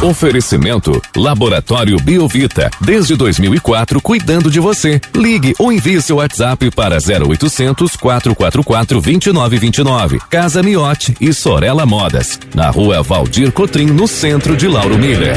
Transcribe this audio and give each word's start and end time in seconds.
Oferecimento 0.00 1.02
Laboratório 1.16 1.98
Biovita. 1.98 2.70
Desde 2.80 3.16
2004, 3.16 4.00
cuidando 4.00 4.48
de 4.48 4.60
você. 4.60 5.00
Ligue 5.12 5.56
ou 5.58 5.72
envie 5.72 6.00
seu 6.00 6.16
WhatsApp 6.16 6.70
para 6.70 6.98
0800 6.98 7.96
444 7.96 9.00
2929. 9.00 10.20
Casa 10.30 10.62
Miote 10.62 11.16
e 11.20 11.32
Sorella 11.32 11.84
Modas. 11.84 12.38
Na 12.54 12.70
rua 12.70 13.02
Valdir 13.02 13.50
Cotrim, 13.50 13.86
no 13.86 14.06
centro 14.06 14.56
de 14.56 14.68
Lauro 14.68 14.96
Miller. 14.96 15.36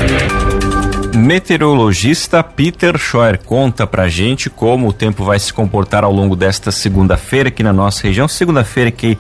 Meteorologista 1.16 2.44
Peter 2.44 3.00
Scheuer 3.00 3.40
conta 3.44 3.88
pra 3.88 4.08
gente 4.08 4.48
como 4.48 4.90
o 4.90 4.94
tempo 4.94 5.24
vai 5.24 5.40
se 5.40 5.52
comportar 5.52 6.04
ao 6.04 6.14
longo 6.14 6.36
desta 6.36 6.72
segunda-feira 6.72 7.50
aqui 7.50 7.64
na 7.64 7.74
nossa 7.74 8.04
região. 8.04 8.28
Segunda-feira 8.28 8.92
que 8.92 9.18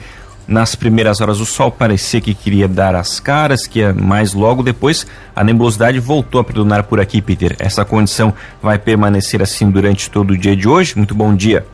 nas 0.52 0.76
primeiras 0.76 1.22
horas 1.22 1.40
o 1.40 1.46
sol 1.46 1.72
parecia 1.72 2.20
que 2.20 2.36
queria 2.36 2.68
dar 2.68 2.94
as 2.94 3.22
caras, 3.22 3.66
que 3.66 3.82
mais 3.94 4.34
logo 4.34 4.62
depois 4.62 5.08
a 5.34 5.44
nebulosidade 5.44 5.98
voltou 5.98 6.42
a 6.42 6.44
predominar 6.44 6.84
por 6.84 7.00
aqui, 7.00 7.22
Peter. 7.22 7.56
Essa 7.58 7.86
condição 7.86 8.34
vai 8.62 8.78
permanecer 8.78 9.42
assim 9.42 9.72
durante 9.72 10.12
todo 10.12 10.32
o 10.32 10.38
dia 10.38 10.56
de 10.56 10.68
hoje? 10.68 10.98
Muito 10.98 11.16
bom 11.16 11.34
dia. 11.34 11.66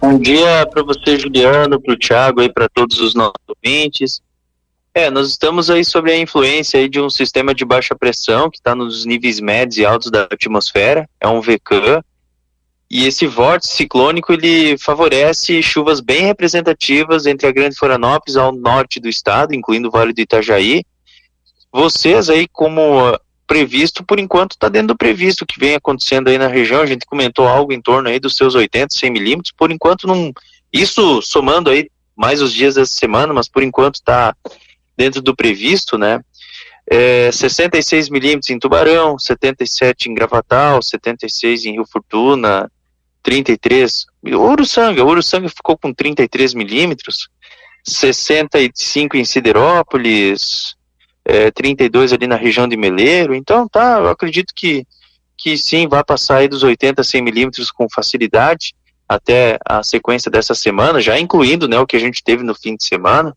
Bom 0.00 0.18
dia 0.18 0.66
para 0.66 0.82
você, 0.82 1.16
Juliano, 1.16 1.80
para 1.80 1.94
o 1.94 1.96
Thiago 1.96 2.42
e 2.42 2.52
para 2.52 2.68
todos 2.68 2.98
os 2.98 3.14
nossos 3.14 3.40
ouvintes. 3.48 4.20
É, 4.92 5.08
nós 5.08 5.28
estamos 5.28 5.70
aí 5.70 5.84
sob 5.84 6.10
a 6.10 6.18
influência 6.18 6.80
aí 6.80 6.88
de 6.88 7.00
um 7.00 7.08
sistema 7.08 7.54
de 7.54 7.64
baixa 7.64 7.94
pressão 7.94 8.50
que 8.50 8.58
está 8.58 8.74
nos 8.74 9.04
níveis 9.04 9.40
médios 9.40 9.78
e 9.78 9.84
altos 9.84 10.10
da 10.10 10.24
atmosfera, 10.24 11.08
é 11.20 11.28
um 11.28 11.40
VCAM, 11.40 12.02
e 12.94 13.08
esse 13.08 13.26
vórtice 13.26 13.72
ciclônico 13.72 14.32
ele 14.32 14.78
favorece 14.78 15.60
chuvas 15.60 15.98
bem 15.98 16.26
representativas 16.26 17.26
entre 17.26 17.48
a 17.48 17.50
Grande 17.50 17.74
Florianópolis 17.74 18.36
ao 18.36 18.52
norte 18.52 19.00
do 19.00 19.08
estado, 19.08 19.52
incluindo 19.52 19.88
o 19.88 19.90
Vale 19.90 20.12
do 20.12 20.20
Itajaí. 20.20 20.84
Vocês 21.72 22.30
aí, 22.30 22.46
como 22.46 23.18
previsto, 23.48 24.04
por 24.04 24.20
enquanto 24.20 24.52
está 24.52 24.68
dentro 24.68 24.94
do 24.94 24.96
previsto 24.96 25.44
que 25.44 25.58
vem 25.58 25.74
acontecendo 25.74 26.28
aí 26.28 26.38
na 26.38 26.46
região. 26.46 26.82
A 26.82 26.86
gente 26.86 27.04
comentou 27.04 27.48
algo 27.48 27.72
em 27.72 27.82
torno 27.82 28.08
aí 28.08 28.20
dos 28.20 28.36
seus 28.36 28.54
80, 28.54 28.94
100 28.94 29.10
milímetros. 29.10 29.52
Por 29.58 29.72
enquanto 29.72 30.06
não, 30.06 30.32
isso 30.72 31.20
somando 31.20 31.70
aí 31.70 31.90
mais 32.14 32.40
os 32.40 32.54
dias 32.54 32.76
dessa 32.76 32.94
semana, 32.94 33.34
mas 33.34 33.48
por 33.48 33.64
enquanto 33.64 33.96
está 33.96 34.36
dentro 34.96 35.20
do 35.20 35.34
previsto, 35.34 35.98
né? 35.98 36.20
É, 36.88 37.32
66 37.32 38.08
milímetros 38.08 38.50
em 38.50 38.58
Tubarão, 38.60 39.18
77 39.18 40.08
em 40.08 40.14
Gravatal, 40.14 40.80
76 40.80 41.64
em 41.64 41.72
Rio 41.72 41.86
Fortuna, 41.90 42.70
33. 43.24 44.06
Uruçanga, 44.22 45.04
Uruçanga 45.04 45.48
ficou 45.48 45.76
com 45.76 45.92
33 45.92 46.54
milímetros, 46.54 47.28
65 47.82 49.16
em 49.16 49.24
Siderópolis, 49.24 50.76
é, 51.24 51.50
32 51.50 52.12
ali 52.12 52.26
na 52.26 52.36
região 52.36 52.68
de 52.68 52.76
Meleiro. 52.76 53.34
Então, 53.34 53.66
tá, 53.66 53.98
eu 53.98 54.08
acredito 54.08 54.52
que, 54.54 54.86
que 55.36 55.56
sim, 55.56 55.88
vai 55.88 56.04
passar 56.04 56.36
aí 56.36 56.48
dos 56.48 56.62
80 56.62 57.00
a 57.00 57.04
100 57.04 57.22
milímetros 57.22 57.70
com 57.72 57.88
facilidade 57.88 58.74
até 59.08 59.58
a 59.66 59.82
sequência 59.82 60.30
dessa 60.30 60.54
semana, 60.54 61.00
já 61.00 61.18
incluindo 61.18 61.66
né, 61.66 61.78
o 61.78 61.86
que 61.86 61.96
a 61.96 62.00
gente 62.00 62.22
teve 62.22 62.42
no 62.42 62.54
fim 62.54 62.76
de 62.76 62.86
semana. 62.86 63.34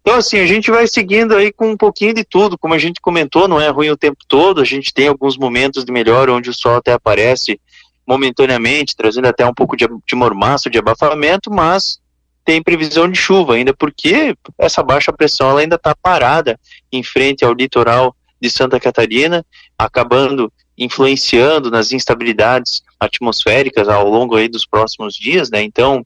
Então, 0.00 0.16
assim, 0.16 0.38
a 0.38 0.46
gente 0.46 0.70
vai 0.70 0.86
seguindo 0.88 1.36
aí 1.36 1.52
com 1.52 1.70
um 1.70 1.76
pouquinho 1.76 2.14
de 2.14 2.24
tudo. 2.24 2.58
Como 2.58 2.74
a 2.74 2.78
gente 2.78 3.00
comentou, 3.00 3.46
não 3.46 3.60
é 3.60 3.68
ruim 3.68 3.90
o 3.90 3.96
tempo 3.96 4.18
todo. 4.26 4.60
A 4.60 4.64
gente 4.64 4.92
tem 4.92 5.06
alguns 5.06 5.36
momentos 5.36 5.84
de 5.84 5.92
melhor 5.92 6.28
onde 6.28 6.50
o 6.50 6.54
sol 6.54 6.76
até 6.76 6.92
aparece 6.92 7.60
momentaneamente, 8.06 8.96
trazendo 8.96 9.28
até 9.28 9.46
um 9.46 9.54
pouco 9.54 9.76
de, 9.76 9.86
de 10.06 10.14
mormaço, 10.14 10.70
de 10.70 10.78
abafamento, 10.78 11.50
mas 11.50 12.00
tem 12.44 12.62
previsão 12.62 13.08
de 13.08 13.18
chuva 13.18 13.54
ainda, 13.54 13.72
porque 13.72 14.36
essa 14.58 14.82
baixa 14.82 15.12
pressão 15.12 15.50
ela 15.50 15.60
ainda 15.60 15.76
está 15.76 15.94
parada 15.94 16.58
em 16.90 17.02
frente 17.02 17.44
ao 17.44 17.52
litoral 17.54 18.14
de 18.40 18.50
Santa 18.50 18.80
Catarina, 18.80 19.46
acabando 19.78 20.52
influenciando 20.76 21.70
nas 21.70 21.92
instabilidades 21.92 22.82
atmosféricas 22.98 23.88
ao 23.88 24.08
longo 24.08 24.36
aí 24.36 24.48
dos 24.48 24.66
próximos 24.66 25.14
dias, 25.14 25.50
né? 25.50 25.62
Então, 25.62 26.04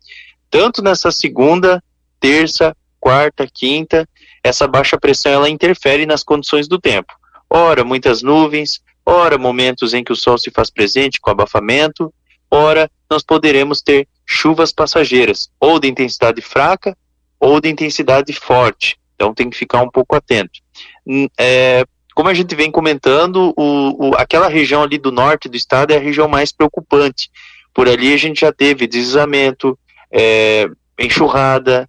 tanto 0.51 0.83
nessa 0.83 1.11
segunda, 1.11 1.83
terça, 2.21 2.77
quarta, 3.01 3.47
quinta, 3.47 4.07
essa 4.43 4.67
baixa 4.67 4.99
pressão 4.99 5.33
ela 5.33 5.49
interfere 5.49 6.05
nas 6.05 6.23
condições 6.23 6.69
do 6.69 6.79
tempo. 6.79 7.13
Ora, 7.49 7.85
muitas 7.85 8.23
nuvens, 8.23 8.81
ora 9.07 9.39
momentos 9.39 9.95
em 9.95 10.03
que 10.03 10.13
o 10.13 10.17
sol 10.17 10.37
se 10.37 10.51
faz 10.51 10.69
presente 10.69 11.21
com 11.21 11.31
abafamento, 11.31 12.13
ora 12.51 12.91
nós 13.09 13.23
poderemos 13.23 13.81
ter 13.81 14.09
chuvas 14.27 14.73
passageiras, 14.73 15.49
ou 15.61 15.79
de 15.79 15.89
intensidade 15.89 16.43
fraca 16.43 16.97
ou 17.39 17.61
de 17.61 17.69
intensidade 17.69 18.33
forte. 18.33 18.99
Então 19.15 19.33
tem 19.33 19.49
que 19.49 19.57
ficar 19.57 19.83
um 19.83 19.91
pouco 19.91 20.17
atento. 20.17 20.61
Hum, 21.07 21.29
é, 21.39 21.85
como 22.15 22.29
a 22.29 22.35
gente 22.35 22.55
vem 22.55 22.71
comentando, 22.71 23.55
o, 23.57 24.09
o, 24.09 24.15
aquela 24.17 24.49
região 24.49 24.83
ali 24.83 24.99
do 24.99 25.13
norte 25.13 25.49
do 25.49 25.57
estado 25.57 25.93
é 25.93 25.97
a 25.97 26.01
região 26.01 26.27
mais 26.27 26.51
preocupante. 26.51 27.31
Por 27.73 27.89
ali 27.89 28.13
a 28.13 28.17
gente 28.17 28.41
já 28.41 28.53
teve 28.53 28.87
deslizamento, 28.87 29.79
é, 30.11 30.69
enxurrada, 30.99 31.89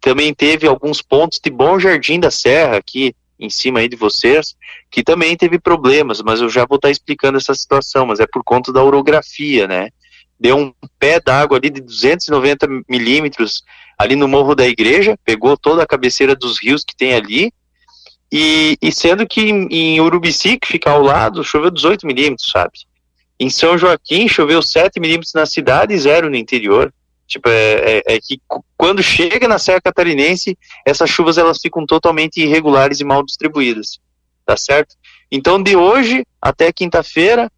também 0.00 0.32
teve 0.32 0.66
alguns 0.66 1.02
pontos 1.02 1.40
de 1.42 1.50
Bom 1.50 1.78
Jardim 1.78 2.20
da 2.20 2.30
Serra 2.30 2.76
aqui, 2.76 3.14
em 3.38 3.48
cima 3.48 3.80
aí 3.80 3.88
de 3.88 3.96
vocês, 3.96 4.56
que 4.90 5.02
também 5.02 5.36
teve 5.36 5.58
problemas, 5.58 6.20
mas 6.22 6.40
eu 6.40 6.48
já 6.48 6.66
vou 6.66 6.76
estar 6.76 6.90
explicando 6.90 7.38
essa 7.38 7.54
situação, 7.54 8.06
mas 8.06 8.20
é 8.20 8.26
por 8.26 8.42
conta 8.42 8.72
da 8.72 8.82
orografia, 8.82 9.66
né? 9.66 9.88
Deu 10.38 10.56
um 10.56 10.72
pé 10.98 11.20
d'água 11.20 11.58
ali 11.58 11.70
de 11.70 11.80
290 11.80 12.66
milímetros 12.88 13.62
ali 13.98 14.14
no 14.14 14.28
Morro 14.28 14.54
da 14.54 14.66
Igreja, 14.66 15.18
pegou 15.24 15.56
toda 15.56 15.82
a 15.82 15.86
cabeceira 15.86 16.34
dos 16.34 16.62
rios 16.62 16.84
que 16.84 16.96
tem 16.96 17.14
ali, 17.14 17.52
e, 18.30 18.76
e 18.80 18.92
sendo 18.92 19.26
que 19.26 19.40
em, 19.40 19.66
em 19.70 20.00
Urubici, 20.00 20.58
que 20.58 20.68
fica 20.68 20.90
ao 20.90 21.02
lado, 21.02 21.42
choveu 21.42 21.70
18 21.70 22.06
milímetros, 22.06 22.50
sabe? 22.50 22.72
Em 23.40 23.48
São 23.48 23.78
Joaquim 23.78 24.28
choveu 24.28 24.60
7 24.60 25.00
milímetros 25.00 25.32
na 25.32 25.46
cidade 25.46 25.94
e 25.94 25.98
zero 25.98 26.28
no 26.28 26.36
interior. 26.36 26.92
Tipo, 27.28 27.50
é, 27.50 27.98
é, 27.98 28.02
é, 28.06 28.18
que 28.18 28.40
quando 28.74 29.02
chega 29.02 29.46
na 29.46 29.58
Serra 29.58 29.82
Catarinense, 29.82 30.58
essas 30.84 31.10
chuvas 31.10 31.36
elas 31.36 31.58
ficam 31.60 31.84
totalmente 31.84 32.40
irregulares 32.40 33.00
e 33.00 33.04
mal 33.04 33.22
distribuídas, 33.22 34.00
tá 34.46 34.56
certo? 34.56 34.96
Então, 35.30 35.62
de 35.62 35.76
hoje 35.76 36.24
até 36.40 36.72
quinta-feira, 36.72 37.52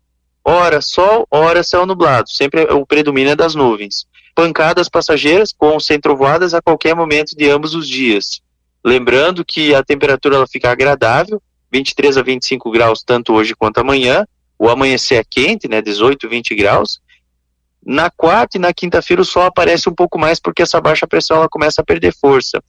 hora 0.44 0.80
sol, 0.80 1.24
hora 1.30 1.62
céu 1.62 1.86
nublado, 1.86 2.28
sempre 2.28 2.62
o 2.64 2.84
predomínio 2.84 3.30
é 3.30 3.36
das 3.36 3.54
nuvens. 3.54 4.08
Pancadas 4.34 4.88
passageiras 4.88 5.52
com 5.56 5.78
centrovoadas 5.78 6.52
a 6.52 6.60
qualquer 6.60 6.96
momento 6.96 7.36
de 7.36 7.48
ambos 7.48 7.72
os 7.72 7.88
dias. 7.88 8.42
Lembrando 8.84 9.44
que 9.44 9.72
a 9.72 9.84
temperatura 9.84 10.34
ela 10.34 10.48
fica 10.48 10.68
agradável, 10.68 11.40
23 11.70 12.16
a 12.16 12.22
25 12.22 12.70
graus 12.72 13.04
tanto 13.04 13.34
hoje 13.34 13.54
quanto 13.54 13.78
amanhã. 13.78 14.26
O 14.58 14.68
amanhecer 14.68 15.20
é 15.20 15.24
quente, 15.24 15.68
né, 15.68 15.80
18, 15.80 16.28
20 16.28 16.54
graus 16.56 17.00
na 17.84 18.10
quarta 18.10 18.56
e 18.56 18.60
na 18.60 18.72
quinta-feira 18.72 19.22
o 19.22 19.24
sol 19.24 19.44
aparece 19.44 19.88
um 19.88 19.94
pouco 19.94 20.18
mais 20.18 20.38
porque 20.38 20.62
essa 20.62 20.80
baixa 20.80 21.06
pressão 21.06 21.38
ela 21.38 21.48
começa 21.48 21.80
a 21.80 21.84
perder 21.84 22.14
força. 22.14 22.62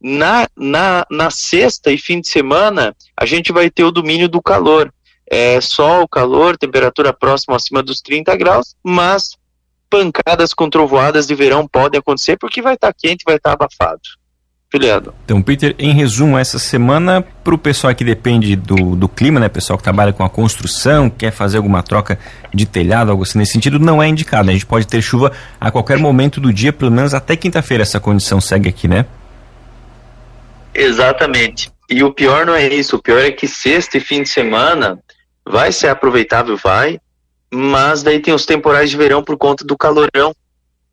Na, 0.00 0.48
na, 0.56 1.06
na 1.10 1.30
sexta 1.30 1.92
e 1.92 1.98
fim 1.98 2.20
de 2.20 2.28
semana, 2.28 2.94
a 3.16 3.24
gente 3.24 3.52
vai 3.52 3.70
ter 3.70 3.84
o 3.84 3.92
domínio 3.92 4.28
do 4.28 4.42
calor. 4.42 4.92
É, 5.30 5.60
sol, 5.60 6.06
calor, 6.08 6.58
temperatura 6.58 7.12
próxima 7.12 7.56
acima 7.56 7.82
dos 7.82 8.00
30 8.00 8.36
graus, 8.36 8.74
mas 8.82 9.36
pancadas 9.88 10.52
com 10.52 10.68
trovoadas 10.68 11.26
de 11.26 11.34
verão 11.34 11.66
podem 11.68 11.98
acontecer 11.98 12.36
porque 12.36 12.60
vai 12.60 12.74
estar 12.74 12.92
tá 12.92 12.98
quente, 12.98 13.24
vai 13.24 13.36
estar 13.36 13.56
tá 13.56 13.64
abafado. 13.64 14.00
Então, 15.24 15.42
Peter, 15.42 15.74
em 15.78 15.92
resumo, 15.92 16.38
essa 16.38 16.58
semana, 16.58 17.20
para 17.20 17.54
o 17.54 17.58
pessoal 17.58 17.94
que 17.94 18.02
depende 18.02 18.56
do, 18.56 18.96
do 18.96 19.06
clima, 19.06 19.38
né, 19.38 19.48
pessoal 19.48 19.76
que 19.76 19.82
trabalha 19.82 20.14
com 20.14 20.24
a 20.24 20.30
construção, 20.30 21.10
quer 21.10 21.30
fazer 21.30 21.58
alguma 21.58 21.82
troca 21.82 22.18
de 22.54 22.64
telhado, 22.64 23.10
algo 23.10 23.22
assim 23.22 23.38
nesse 23.38 23.52
sentido, 23.52 23.78
não 23.78 24.02
é 24.02 24.08
indicado. 24.08 24.46
Né? 24.46 24.52
A 24.52 24.54
gente 24.54 24.64
pode 24.64 24.86
ter 24.86 25.02
chuva 25.02 25.30
a 25.60 25.70
qualquer 25.70 25.98
momento 25.98 26.40
do 26.40 26.50
dia, 26.50 26.72
pelo 26.72 26.90
menos 26.90 27.12
até 27.12 27.36
quinta-feira 27.36 27.82
essa 27.82 28.00
condição 28.00 28.40
segue 28.40 28.68
aqui, 28.68 28.88
né? 28.88 29.04
Exatamente. 30.74 31.70
E 31.90 32.02
o 32.02 32.10
pior 32.10 32.46
não 32.46 32.54
é 32.54 32.66
isso, 32.66 32.96
o 32.96 33.02
pior 33.02 33.20
é 33.20 33.30
que 33.30 33.46
sexta 33.46 33.98
e 33.98 34.00
fim 34.00 34.22
de 34.22 34.30
semana 34.30 34.98
vai 35.46 35.70
ser 35.70 35.88
aproveitável, 35.88 36.56
vai, 36.56 36.98
mas 37.52 38.02
daí 38.02 38.20
tem 38.20 38.32
os 38.32 38.46
temporais 38.46 38.88
de 38.88 38.96
verão 38.96 39.22
por 39.22 39.36
conta 39.36 39.64
do 39.64 39.76
calorão 39.76 40.34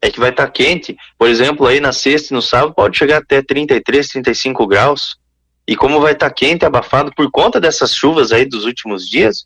é 0.02 0.10
que 0.10 0.20
vai 0.20 0.30
estar 0.30 0.46
tá 0.46 0.52
quente. 0.52 0.96
Por 1.18 1.30
exemplo, 1.30 1.68
aí 1.68 1.80
na 1.80 1.92
sexta 1.92 2.34
e 2.34 2.36
no 2.36 2.42
sábado 2.42 2.74
pode 2.74 2.98
chegar 2.98 3.18
até 3.18 3.42
33, 3.42 4.08
35 4.08 4.68
graus. 4.68 5.18
E 5.68 5.76
como 5.76 6.00
vai 6.00 6.14
estar 6.14 6.30
tá 6.30 6.36
quente, 6.36 6.66
abafado 6.66 7.12
por 7.16 7.30
conta 7.30 7.60
dessas 7.60 7.94
chuvas 7.94 8.32
aí 8.32 8.46
dos 8.46 8.66
últimos 8.66 9.08
dias, 9.08 9.46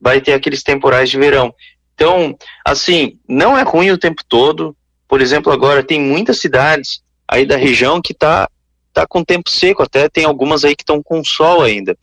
vai 0.00 0.20
ter 0.20 0.32
aqueles 0.32 0.62
temporais 0.62 1.08
de 1.08 1.18
verão. 1.18 1.54
Então, 1.94 2.36
assim, 2.66 3.18
não 3.28 3.56
é 3.56 3.62
ruim 3.62 3.90
o 3.90 3.98
tempo 3.98 4.22
todo. 4.28 4.76
Por 5.08 5.20
exemplo, 5.20 5.52
agora 5.52 5.82
tem 5.82 6.00
muitas 6.00 6.40
cidades 6.40 7.02
aí 7.26 7.46
da 7.46 7.56
região 7.56 8.02
que 8.02 8.12
tá 8.12 8.48
tá 8.92 9.04
com 9.08 9.24
tempo 9.24 9.50
seco, 9.50 9.82
até 9.82 10.08
tem 10.08 10.24
algumas 10.24 10.64
aí 10.64 10.76
que 10.76 10.84
estão 10.84 11.02
com 11.02 11.24
sol 11.24 11.62
ainda. 11.62 11.96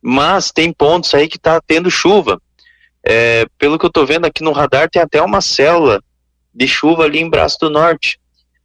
Mas 0.00 0.50
tem 0.50 0.72
pontos 0.72 1.14
aí 1.14 1.28
que 1.28 1.38
tá 1.38 1.60
tendo 1.60 1.90
chuva. 1.90 2.40
É, 3.04 3.44
pelo 3.58 3.78
que 3.78 3.84
eu 3.84 3.92
tô 3.92 4.06
vendo 4.06 4.24
aqui 4.24 4.42
no 4.42 4.52
radar, 4.52 4.88
tem 4.88 5.02
até 5.02 5.20
uma 5.20 5.42
célula 5.42 6.02
de 6.54 6.68
chuva 6.68 7.04
ali 7.04 7.18
em 7.18 7.30
Braço 7.30 7.58
do 7.60 7.70
Norte, 7.70 8.18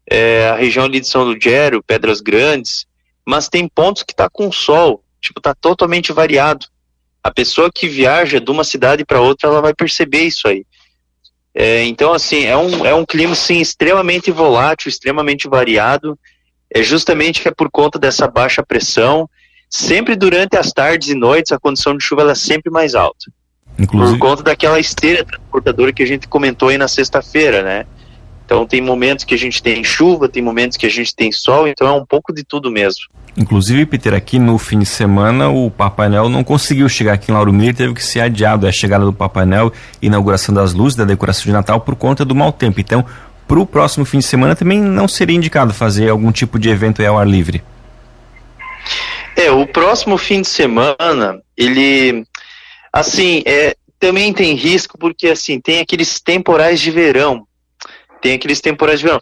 é, 0.10 0.50
a 0.50 0.56
região 0.56 0.86
ali 0.86 1.00
de 1.00 1.08
São 1.08 1.24
Lugero, 1.24 1.84
Pedras 1.84 2.22
Grandes, 2.22 2.86
mas 3.26 3.50
tem 3.50 3.68
pontos 3.68 4.04
que 4.04 4.14
está 4.14 4.30
com 4.30 4.52
sol. 4.52 5.04
Tipo, 5.20 5.42
tá 5.42 5.54
totalmente 5.54 6.14
variado. 6.14 6.68
A 7.24 7.32
pessoa 7.32 7.70
que 7.74 7.88
viaja 7.88 8.40
de 8.40 8.50
uma 8.50 8.64
cidade 8.64 9.04
para 9.04 9.20
outra, 9.20 9.50
ela 9.50 9.62
vai 9.62 9.74
perceber 9.74 10.22
isso 10.22 10.48
aí. 10.48 10.66
É, 11.54 11.84
então, 11.84 12.14
assim, 12.14 12.46
é 12.46 12.56
um, 12.56 12.86
é 12.86 12.94
um 12.94 13.06
clima 13.06 13.36
sim, 13.36 13.60
extremamente 13.60 14.32
volátil, 14.32 14.88
extremamente 14.88 15.50
variado. 15.50 16.18
É 16.74 16.84
justamente 16.84 17.42
que 17.42 17.48
é 17.48 17.52
por 17.52 17.70
conta 17.70 17.98
dessa 18.00 18.28
baixa 18.28 18.64
pressão. 18.64 19.30
Sempre 19.70 20.16
durante 20.16 20.56
as 20.56 20.72
tardes 20.72 21.10
e 21.10 21.16
noites, 21.16 21.52
a 21.52 21.60
condição 21.60 21.98
de 21.98 22.04
chuva 22.04 22.22
ela 22.22 22.32
é 22.32 22.36
sempre 22.36 22.72
mais 22.72 22.96
alta. 22.96 23.32
Inclusive... 23.78 24.18
Por 24.18 24.28
conta 24.28 24.44
daquela 24.44 24.80
esteira 24.80 25.26
transportadora 25.58 25.92
que 25.92 26.04
a 26.04 26.08
gente 26.08 26.28
comentou 26.28 26.70
aí 26.70 26.78
na 26.78 26.88
sexta-feira, 26.88 27.62
né? 27.62 27.86
Então 28.46 28.66
tem 28.66 28.80
momentos 28.80 29.26
que 29.26 29.34
a 29.34 29.38
gente 29.38 29.62
tem 29.62 29.84
chuva, 29.84 30.30
tem 30.30 30.42
momentos 30.42 30.78
que 30.78 30.86
a 30.86 30.90
gente 30.90 31.14
tem 31.14 31.32
sol, 31.32 31.68
então 31.68 31.88
é 31.88 31.92
um 31.92 32.06
pouco 32.06 32.34
de 32.34 32.44
tudo 32.44 32.72
mesmo. 32.72 33.02
Inclusive, 33.36 33.86
Peter, 33.86 34.14
aqui 34.14 34.40
no 34.40 34.58
fim 34.58 34.80
de 34.80 34.86
semana 34.86 35.50
o 35.50 35.70
Papai 35.70 36.08
Noel 36.08 36.30
não 36.30 36.44
conseguiu 36.44 36.88
chegar 36.88 37.14
aqui 37.14 37.30
em 37.30 37.34
Lauro 37.34 37.52
Miller, 37.52 37.76
teve 37.76 37.94
que 37.94 38.04
ser 38.04 38.22
adiado 38.22 38.66
a 38.66 38.72
chegada 38.72 39.04
do 39.04 39.12
Papai 39.12 39.46
Noel, 39.46 39.72
inauguração 40.02 40.56
das 40.56 40.74
luzes, 40.74 40.96
da 40.96 41.04
decoração 41.04 41.44
de 41.44 41.52
Natal 41.52 41.82
por 41.82 41.96
conta 41.96 42.24
do 42.24 42.34
mau 42.34 42.52
tempo. 42.52 42.80
Então, 42.80 43.06
para 43.48 43.60
o 43.60 43.66
próximo 43.66 44.06
fim 44.06 44.20
de 44.20 44.26
semana 44.26 44.56
também 44.56 44.80
não 44.80 45.08
seria 45.08 45.36
indicado 45.36 45.74
fazer 45.74 46.10
algum 46.10 46.32
tipo 46.32 46.58
de 46.58 46.70
evento 46.70 47.06
ao 47.06 47.20
ar 47.20 47.28
livre. 47.28 47.62
É, 49.36 49.52
o 49.52 49.68
próximo 49.68 50.18
fim 50.18 50.42
de 50.42 50.48
semana, 50.48 51.40
ele 51.56 52.26
assim, 52.94 53.44
é, 53.46 53.76
também 54.00 54.34
tem 54.34 54.54
risco 54.54 54.98
porque 54.98 55.28
assim, 55.28 55.60
tem 55.60 55.80
aqueles 55.80 56.20
temporais 56.20 56.80
de 56.80 56.92
verão 56.92 57.48
tem 58.22 58.34
aqueles 58.34 58.60
temporais 58.60 59.00
de 59.00 59.06
verão. 59.06 59.22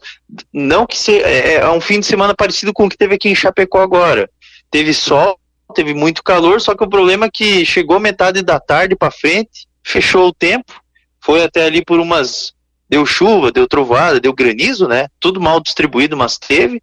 Não 0.54 0.86
que 0.86 0.98
seja, 0.98 1.25
é, 1.27 1.56
é 1.56 1.69
um 1.69 1.81
fim 1.81 2.00
de 2.00 2.06
semana 2.06 2.33
parecido 2.33 2.74
com 2.74 2.86
o 2.86 2.89
que 2.89 2.98
teve 2.98 3.16
aqui 3.16 3.30
em 3.30 3.36
Chapecó 3.36 3.81
agora. 3.81 4.30
Teve 4.72 4.94
sol, 4.94 5.39
teve 5.74 5.94
muito 5.94 6.24
calor, 6.24 6.60
só 6.62 6.75
que 6.75 6.83
o 6.83 6.89
problema 6.89 7.25
é 7.25 7.31
que 7.31 7.66
chegou 7.66 8.00
metade 8.00 8.42
da 8.42 8.60
tarde 8.60 8.95
para 8.95 9.12
frente, 9.12 9.68
fechou 9.83 10.27
o 10.27 10.33
tempo, 10.33 10.74
foi 11.19 11.44
até 11.44 11.66
ali 11.66 11.83
por 11.83 12.00
umas 12.00 12.54
deu 12.88 13.06
chuva, 13.06 13.51
deu 13.51 13.68
trovoada, 13.68 14.19
deu 14.19 14.33
granizo, 14.33 14.88
né? 14.88 15.07
Tudo 15.19 15.42
mal 15.42 15.60
distribuído, 15.60 16.16
mas 16.16 16.38
teve. 16.38 16.81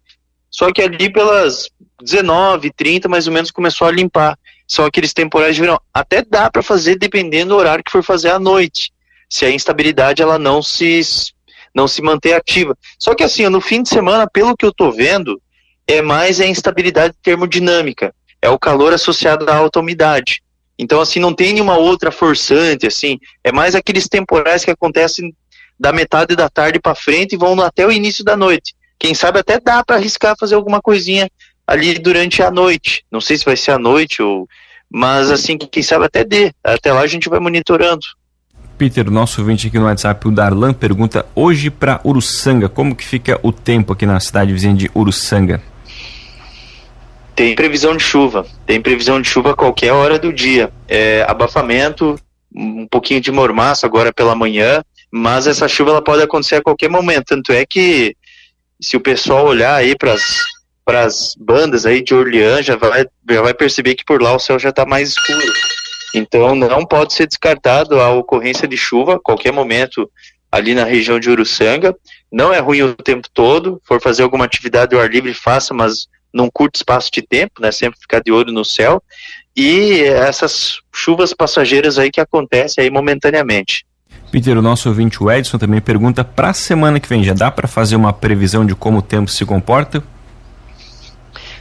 Só 0.49 0.71
que 0.71 0.81
ali 0.81 1.11
pelas 1.11 1.69
19, 2.01 2.71
30 2.71 3.07
mais 3.07 3.25
ou 3.25 3.33
menos 3.33 3.51
começou 3.51 3.87
a 3.87 3.91
limpar. 3.91 4.37
São 4.73 4.85
aqueles 4.85 5.13
temporais 5.13 5.55
de 5.55 5.61
verão. 5.61 5.79
Até 5.93 6.23
dá 6.23 6.49
para 6.49 6.63
fazer 6.63 6.97
dependendo 6.97 7.49
do 7.49 7.59
horário 7.59 7.83
que 7.83 7.91
for 7.91 8.03
fazer 8.03 8.31
à 8.31 8.39
noite. 8.39 8.91
Se 9.29 9.45
a 9.45 9.51
instabilidade 9.51 10.19
ela 10.19 10.39
não 10.39 10.63
se 10.63 10.99
não 11.75 11.87
se 11.87 12.01
manter 12.01 12.33
ativa. 12.33 12.75
Só 12.97 13.13
que 13.13 13.23
assim, 13.23 13.47
no 13.49 13.61
fim 13.61 13.83
de 13.83 13.89
semana, 13.89 14.27
pelo 14.27 14.57
que 14.57 14.65
eu 14.65 14.69
estou 14.69 14.91
vendo, 14.91 15.39
é 15.87 16.01
mais 16.01 16.41
a 16.41 16.47
instabilidade 16.47 17.13
termodinâmica, 17.21 18.15
é 18.41 18.49
o 18.49 18.57
calor 18.57 18.93
associado 18.93 19.47
à 19.47 19.55
alta 19.55 19.79
umidade. 19.79 20.41
Então, 20.77 20.99
assim, 20.99 21.19
não 21.19 21.35
tem 21.35 21.53
nenhuma 21.53 21.77
outra 21.77 22.11
forçante, 22.11 22.87
assim, 22.87 23.19
é 23.43 23.51
mais 23.51 23.75
aqueles 23.75 24.07
temporais 24.07 24.65
que 24.65 24.71
acontecem 24.71 25.35
da 25.79 25.93
metade 25.93 26.35
da 26.35 26.49
tarde 26.49 26.79
para 26.79 26.95
frente 26.95 27.33
e 27.33 27.37
vão 27.37 27.59
até 27.61 27.85
o 27.85 27.91
início 27.91 28.23
da 28.23 28.35
noite. 28.35 28.73
Quem 28.97 29.13
sabe 29.13 29.37
até 29.37 29.59
dá 29.59 29.83
para 29.83 29.97
arriscar 29.97 30.35
fazer 30.39 30.55
alguma 30.55 30.81
coisinha 30.81 31.29
ali 31.65 31.97
durante 31.97 32.41
a 32.41 32.51
noite. 32.51 33.05
Não 33.11 33.21
sei 33.21 33.37
se 33.37 33.45
vai 33.45 33.55
ser 33.55 33.71
à 33.71 33.79
noite 33.79 34.21
ou 34.21 34.47
mas 34.93 35.31
assim, 35.31 35.57
quem 35.57 35.81
sabe 35.81 36.05
até 36.05 36.23
dê. 36.23 36.53
Até 36.63 36.93
lá 36.93 37.01
a 37.01 37.07
gente 37.07 37.27
vai 37.27 37.39
monitorando. 37.39 38.05
Peter, 38.77 39.09
nosso 39.09 39.41
ouvinte 39.41 39.67
aqui 39.67 39.79
no 39.79 39.85
WhatsApp, 39.85 40.27
o 40.27 40.31
Darlan, 40.31 40.71
pergunta 40.71 41.25
hoje 41.33 41.71
para 41.71 41.99
Uruçanga, 42.05 42.69
como 42.69 42.95
que 42.95 43.03
fica 43.03 43.39
o 43.41 43.51
tempo 43.51 43.93
aqui 43.93 44.05
na 44.05 44.19
cidade 44.19 44.53
vizinha 44.53 44.75
de 44.75 44.91
Uruçanga? 44.95 45.61
Tem 47.35 47.55
previsão 47.55 47.97
de 47.97 48.03
chuva, 48.03 48.45
tem 48.67 48.79
previsão 48.79 49.19
de 49.19 49.27
chuva 49.27 49.51
a 49.51 49.55
qualquer 49.55 49.91
hora 49.93 50.19
do 50.19 50.31
dia. 50.31 50.71
É, 50.87 51.25
abafamento, 51.27 52.15
um 52.55 52.87
pouquinho 52.87 53.19
de 53.19 53.31
mormaço 53.31 53.87
agora 53.87 54.13
pela 54.13 54.35
manhã, 54.35 54.83
mas 55.11 55.47
essa 55.47 55.67
chuva 55.67 55.89
ela 55.89 56.03
pode 56.03 56.21
acontecer 56.21 56.57
a 56.57 56.61
qualquer 56.61 56.89
momento. 56.89 57.25
Tanto 57.29 57.51
é 57.51 57.65
que 57.65 58.15
se 58.79 58.95
o 58.95 59.01
pessoal 59.01 59.47
olhar 59.47 59.73
aí 59.73 59.95
para 59.97 60.13
as 60.13 60.43
bandas 61.39 61.85
aí 61.85 62.01
de 62.01 62.13
Orleans, 62.13 62.65
já 62.65 62.75
vai, 62.75 63.05
já 63.29 63.41
vai 63.41 63.53
perceber 63.53 63.95
que 63.95 64.05
por 64.05 64.21
lá 64.21 64.35
o 64.35 64.39
céu 64.39 64.59
já 64.59 64.69
está 64.69 64.85
mais 64.85 65.09
escuro. 65.09 65.53
Então 66.13 66.55
não 66.55 66.85
pode 66.85 67.13
ser 67.13 67.27
descartado 67.27 67.99
a 67.99 68.11
ocorrência 68.11 68.67
de 68.67 68.77
chuva 68.77 69.15
a 69.15 69.19
qualquer 69.19 69.51
momento 69.51 70.09
ali 70.51 70.75
na 70.75 70.83
região 70.83 71.19
de 71.19 71.29
Uruçanga. 71.29 71.95
Não 72.31 72.53
é 72.53 72.59
ruim 72.59 72.83
o 72.83 72.93
tempo 72.93 73.27
todo, 73.33 73.81
for 73.83 73.99
fazer 73.99 74.21
alguma 74.23 74.45
atividade 74.45 74.93
ao 74.93 75.01
ar 75.01 75.09
livre, 75.09 75.33
faça, 75.33 75.73
mas 75.73 76.07
num 76.33 76.49
curto 76.51 76.75
espaço 76.75 77.09
de 77.11 77.21
tempo, 77.21 77.61
né? 77.61 77.71
Sempre 77.71 77.99
ficar 77.99 78.21
de 78.21 78.31
olho 78.31 78.51
no 78.51 78.65
céu. 78.65 79.01
E 79.55 80.01
essas 80.01 80.79
chuvas 80.93 81.33
passageiras 81.33 81.97
aí 81.97 82.11
que 82.11 82.21
acontecem 82.21 82.83
aí 82.83 82.89
momentaneamente. 82.89 83.85
Peter, 84.31 84.57
o 84.57 84.63
nosso 84.63 84.89
ouvinte 84.89 85.21
o 85.21 85.31
Edson 85.31 85.59
também 85.59 85.79
pergunta 85.79 86.23
para 86.23 86.49
a 86.49 86.53
semana 86.53 86.99
que 86.99 87.07
vem, 87.07 87.23
já 87.23 87.33
dá 87.33 87.51
para 87.51 87.67
fazer 87.67 87.95
uma 87.95 88.11
previsão 88.11 88.65
de 88.65 88.73
como 88.73 88.97
o 88.97 89.01
tempo 89.01 89.29
se 89.29 89.45
comporta? 89.45 90.03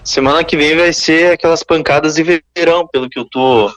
Semana 0.04 0.42
que 0.42 0.56
vem 0.56 0.76
vai 0.76 0.92
ser 0.92 1.32
aquelas 1.32 1.62
pancadas 1.62 2.14
de 2.14 2.42
verão, 2.56 2.86
pelo 2.88 3.08
que 3.08 3.18
eu 3.18 3.24
tô 3.24 3.72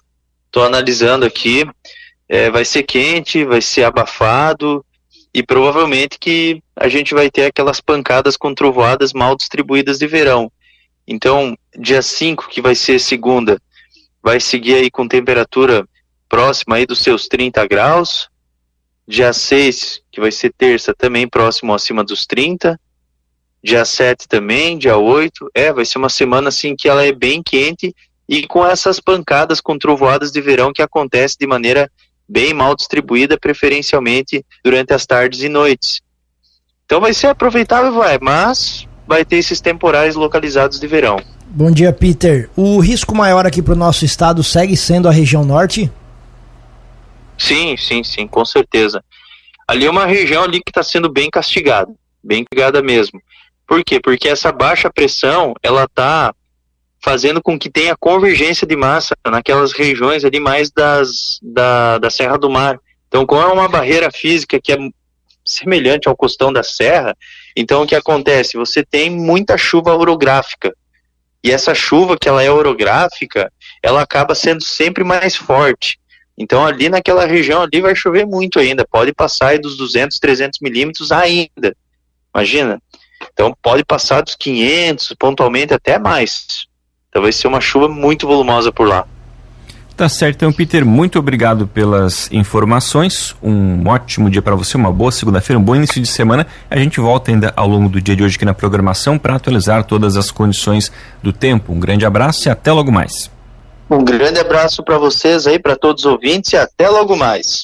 Estou 0.56 0.64
analisando 0.64 1.26
aqui. 1.26 1.66
É, 2.30 2.50
vai 2.50 2.64
ser 2.64 2.84
quente, 2.84 3.44
vai 3.44 3.62
ser 3.62 3.84
abafado 3.84 4.86
e 5.34 5.44
provavelmente 5.44 6.18
que 6.18 6.64
a 6.78 6.88
gente 6.88 7.14
vai 7.14 7.30
ter 7.30 7.48
aquelas 7.48 7.82
pancadas 7.82 8.38
com 8.38 8.56
trovoadas 8.56 9.12
mal 9.12 9.36
distribuídas 9.36 10.00
de 10.00 10.08
verão. 10.08 10.50
Então, 11.06 11.58
dia 11.78 12.02
5, 12.02 12.48
que 12.48 12.62
vai 12.62 12.74
ser 12.74 13.00
segunda, 13.00 13.62
vai 14.24 14.40
seguir 14.40 14.76
aí 14.76 14.90
com 14.90 15.10
temperatura 15.10 15.86
próxima 16.30 16.78
aí 16.78 16.86
dos 16.86 17.00
seus 17.00 17.28
30 17.28 17.68
graus. 17.68 18.30
Dia 19.06 19.34
6, 19.34 20.04
que 20.10 20.22
vai 20.22 20.32
ser 20.32 20.54
terça, 20.58 20.94
também 20.94 21.28
próximo 21.28 21.74
acima 21.74 22.02
dos 22.02 22.26
30. 22.26 22.80
Dia 23.66 23.84
7 23.84 24.28
também, 24.28 24.78
dia 24.78 24.96
8. 24.96 25.50
É, 25.56 25.74
vai 25.74 25.84
ser 25.86 25.98
uma 25.98 26.08
semana 26.08 26.50
assim 26.50 26.76
que 26.76 26.88
ela 26.88 27.04
é 27.04 27.12
bem 27.12 27.42
quente 27.42 27.96
e 28.30 28.46
com 28.46 28.64
essas 28.64 29.00
pancadas 29.00 29.60
com 29.60 29.76
trovoadas 29.76 30.32
de 30.32 30.40
verão 30.40 30.72
que 30.72 30.84
acontece 30.84 31.36
de 31.40 31.48
maneira 31.48 31.92
bem 32.30 32.54
mal 32.54 32.76
distribuída, 32.76 33.40
preferencialmente 33.40 34.46
durante 34.64 34.94
as 34.94 35.08
tardes 35.08 35.42
e 35.42 35.50
noites. 35.50 36.00
Então 36.86 37.02
vai 37.02 37.12
ser 37.12 37.26
aproveitável, 37.26 37.92
vai, 37.92 38.20
mas 38.22 38.88
vai 39.08 39.26
ter 39.26 39.38
esses 39.38 39.60
temporais 39.60 40.14
localizados 40.14 40.80
de 40.80 40.86
verão. 40.86 41.20
Bom 41.48 41.72
dia, 41.72 41.92
Peter. 41.92 42.48
O 42.56 42.80
risco 42.80 43.16
maior 43.16 43.48
aqui 43.48 43.64
para 43.64 43.74
o 43.74 43.78
nosso 43.78 44.06
estado 44.06 44.44
segue 44.44 44.78
sendo 44.78 45.08
a 45.08 45.12
região 45.12 45.44
norte? 45.44 45.92
Sim, 47.36 47.76
sim, 47.78 48.04
sim, 48.04 48.28
com 48.28 48.46
certeza. 48.46 49.04
Ali 49.68 49.88
é 49.88 49.90
uma 49.90 50.06
região 50.06 50.44
ali 50.44 50.60
que 50.60 50.70
está 50.70 50.84
sendo 50.84 51.12
bem 51.12 51.32
castigada, 51.32 51.92
bem 52.24 52.44
castigada 52.44 52.84
mesmo. 52.84 53.20
Por 53.68 53.84
quê? 53.84 54.00
Porque 54.00 54.28
essa 54.28 54.52
baixa 54.52 54.92
pressão, 54.92 55.54
ela 55.62 55.86
está 55.86 56.34
fazendo 57.04 57.42
com 57.42 57.58
que 57.58 57.70
tenha 57.70 57.96
convergência 57.96 58.66
de 58.66 58.76
massa 58.76 59.16
naquelas 59.26 59.74
regiões 59.74 60.26
ali 60.26 60.40
mais 60.40 60.72
das, 60.72 61.40
da, 61.42 61.98
da 62.00 62.10
Serra 62.10 62.38
do 62.38 62.50
Mar. 62.50 62.80
Então, 63.08 63.26
como 63.26 63.42
é 63.42 63.46
uma 63.46 63.68
barreira 63.68 64.12
física 64.12 64.60
que 64.60 64.72
é 64.72 64.78
semelhante 65.46 66.08
ao 66.08 66.18
costão 66.18 66.52
da 66.52 66.64
serra, 66.64 67.16
então 67.56 67.84
o 67.84 67.88
que 67.88 67.96
acontece? 67.96 68.58
Você 68.58 68.84
tem 68.84 69.10
muita 69.10 69.58
chuva 69.58 69.96
orográfica. 69.96 70.76
E 71.44 71.52
essa 71.52 71.76
chuva 71.76 72.18
que 72.18 72.28
ela 72.28 72.42
é 72.42 72.50
orográfica, 72.50 73.52
ela 73.84 74.02
acaba 74.02 74.34
sendo 74.34 74.64
sempre 74.64 75.04
mais 75.04 75.36
forte. 75.36 76.00
Então 76.36 76.66
ali 76.66 76.90
naquela 76.90 77.26
região 77.26 77.62
ali 77.62 77.80
vai 77.80 77.96
chover 77.96 78.26
muito 78.26 78.60
ainda, 78.60 78.86
pode 78.86 79.14
passar 79.14 79.60
dos 79.60 79.78
200, 79.78 80.18
300 80.18 80.60
milímetros 80.60 81.12
ainda. 81.12 81.78
Imagina. 82.34 82.82
Então 83.36 83.54
pode 83.62 83.84
passar 83.84 84.22
dos 84.22 84.34
500, 84.34 85.14
pontualmente 85.20 85.74
até 85.74 86.00
mais. 86.00 86.68
Então 87.10 87.22
vai 87.22 87.34
ser 87.34 87.50
uma 87.50 87.60
chuva 87.60 87.90
muito 87.90 88.26
volumosa 88.26 88.72
por 88.72 88.88
lá. 88.88 89.06
Tá 89.96 90.10
certo, 90.10 90.36
então, 90.36 90.52
Peter, 90.52 90.86
muito 90.86 91.18
obrigado 91.18 91.68
pelas 91.68 92.30
informações. 92.32 93.34
Um 93.42 93.88
ótimo 93.88 94.30
dia 94.30 94.42
para 94.42 94.54
você, 94.54 94.76
uma 94.76 94.92
boa 94.92 95.12
segunda-feira, 95.12 95.58
um 95.58 95.64
bom 95.64 95.76
início 95.76 96.02
de 96.02 96.08
semana. 96.08 96.46
A 96.70 96.78
gente 96.78 97.00
volta 97.00 97.32
ainda 97.32 97.54
ao 97.56 97.68
longo 97.68 97.88
do 97.88 98.02
dia 98.02 98.16
de 98.16 98.22
hoje 98.22 98.36
aqui 98.36 98.44
na 98.44 98.54
programação 98.54 99.18
para 99.18 99.36
atualizar 99.36 99.86
todas 99.86 100.18
as 100.18 100.32
condições 100.32 100.92
do 101.24 101.32
tempo. 101.32 101.72
Um 101.72 101.80
grande 101.80 102.06
abraço 102.06 102.48
e 102.48 102.52
até 102.52 102.74
logo 102.74 102.92
mais. 102.92 103.32
Um 103.90 104.04
grande 104.04 104.40
abraço 104.40 104.84
para 104.84 104.98
vocês 104.98 105.46
aí, 105.48 105.60
para 105.60 105.78
todos 105.78 106.04
os 106.04 106.12
ouvintes 106.12 106.52
e 106.54 106.58
até 106.58 106.90
logo 106.90 107.16
mais. 107.16 107.64